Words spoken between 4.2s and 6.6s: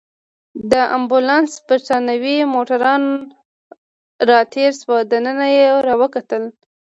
راتېر شو، دننه يې راوکتل.